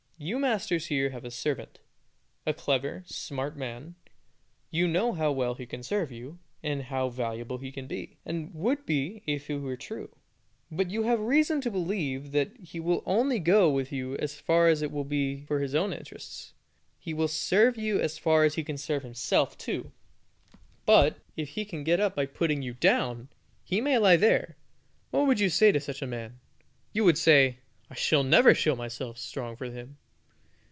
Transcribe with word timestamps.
You 0.23 0.37
masters 0.37 0.85
here 0.85 1.09
have 1.09 1.25
a 1.25 1.31
servant 1.31 1.79
a 2.45 2.53
clever, 2.53 3.01
smart 3.07 3.57
man; 3.57 3.95
you 4.69 4.87
know 4.87 5.13
how 5.13 5.31
well 5.31 5.55
he 5.55 5.65
can 5.65 5.81
serve 5.81 6.11
you, 6.11 6.37
and 6.61 6.83
how 6.83 7.09
valuable 7.09 7.57
he 7.57 7.71
can 7.71 7.87
be, 7.87 8.19
and 8.23 8.53
would 8.53 8.85
be 8.85 9.23
if 9.25 9.47
he 9.47 9.55
were 9.55 9.75
true; 9.75 10.15
but 10.71 10.91
you 10.91 11.01
have 11.01 11.19
reason 11.19 11.59
to 11.61 11.71
believe 11.71 12.33
that 12.33 12.55
he 12.61 12.79
will 12.79 13.01
only 13.07 13.39
go 13.39 13.71
with 13.71 13.91
you 13.91 14.15
as 14.17 14.35
far 14.35 14.67
as 14.67 14.83
it 14.83 14.91
will 14.91 15.03
be 15.03 15.41
for 15.45 15.59
his 15.59 15.73
own 15.73 15.91
interests; 15.91 16.53
he 16.99 17.15
will 17.15 17.27
serve 17.27 17.75
you 17.75 17.99
as 17.99 18.19
far 18.19 18.43
as 18.43 18.53
he 18.53 18.63
can 18.63 18.77
serve 18.77 19.01
himself, 19.01 19.57
too, 19.57 19.91
but, 20.85 21.17
if 21.35 21.49
he 21.49 21.65
can 21.65 21.83
get 21.83 21.99
up 21.99 22.15
by 22.15 22.27
putting 22.27 22.61
you 22.61 22.75
down, 22.75 23.27
you 23.65 23.81
may 23.81 23.97
lie 23.97 24.17
there. 24.17 24.55
What 25.09 25.25
would 25.25 25.39
you 25.39 25.49
say 25.49 25.71
to 25.71 25.79
such 25.79 26.03
a 26.03 26.05
man? 26.05 26.39
You 26.93 27.05
would 27.05 27.17
say, 27.17 27.57
"I 27.89 27.95
shall 27.95 28.21
never 28.23 28.53
show 28.53 28.75
myself 28.75 29.17
strong 29.17 29.55
for 29.55 29.65
him." 29.65 29.97